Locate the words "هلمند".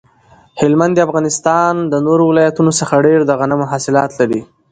0.61-0.93